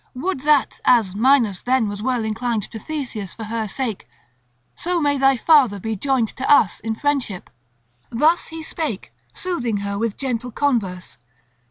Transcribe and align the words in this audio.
Would 0.15 0.39
that, 0.39 0.79
as 0.83 1.13
Minos 1.15 1.61
then 1.61 1.87
was 1.87 2.01
well 2.01 2.23
inclined 2.25 2.63
to 2.71 2.79
Theseus 2.79 3.33
for 3.33 3.43
her 3.43 3.67
sake, 3.67 4.07
so 4.73 4.99
may 4.99 5.19
thy 5.19 5.37
father 5.37 5.79
be 5.79 5.95
joined 5.95 6.29
to 6.37 6.49
us 6.51 6.79
in 6.79 6.95
friendship!" 6.95 7.51
Thus 8.09 8.47
he 8.47 8.63
spake, 8.63 9.13
soothing 9.31 9.77
her 9.85 9.99
with 9.99 10.17
gentle 10.17 10.49
converse. 10.49 11.19